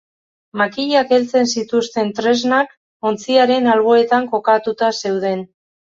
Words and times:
Makilak 0.59 1.11
heltzen 1.17 1.45
zituzten 1.59 2.09
tresnak 2.21 2.73
ontziaren 3.11 3.69
alboetan 3.75 4.29
kokatuta 4.33 4.91
zeuden. 5.03 5.45